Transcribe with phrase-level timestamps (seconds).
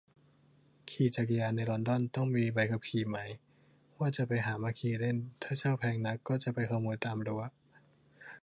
[0.89, 3.17] ขี่จักรยานในลอนดอน ต้องมีใบขับขี่ไหม
[3.99, 7.41] ว่าจะไปหามาขี่เล่น ถ้าเช่าแพงนัก ก็จะไปขโมยตามรั้ว